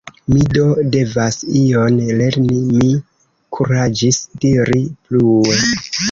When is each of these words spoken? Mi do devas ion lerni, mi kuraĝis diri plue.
Mi 0.33 0.39
do 0.53 0.61
devas 0.93 1.35
ion 1.57 1.99
lerni, 2.21 2.61
mi 2.77 2.87
kuraĝis 3.57 4.19
diri 4.47 4.81
plue. 5.11 5.55